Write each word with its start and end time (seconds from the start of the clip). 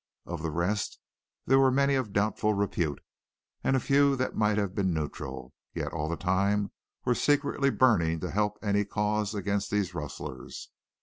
Of 0.25 0.41
the 0.41 0.49
rest 0.49 0.97
there 1.45 1.59
were 1.59 1.69
many 1.69 1.93
of 1.93 2.11
doubtful 2.11 2.55
repute, 2.55 3.03
and 3.63 3.75
a 3.75 3.79
few 3.79 4.15
that 4.15 4.33
might 4.35 4.57
have 4.57 4.73
been 4.73 4.95
neutral, 4.95 5.53
yet 5.75 5.93
all 5.93 6.09
the 6.09 6.17
time 6.17 6.71
were 7.05 7.13
secretly 7.13 7.69
burning 7.69 8.19
to 8.21 8.31
help 8.31 8.57
any 8.63 8.83
cause 8.83 9.35
against 9.35 9.69
these 9.69 9.93
rustlers. 9.93 10.69